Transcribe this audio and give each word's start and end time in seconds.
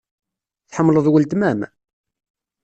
Tḥemmleḍ 0.69 1.05
weltma-m? 1.09 1.59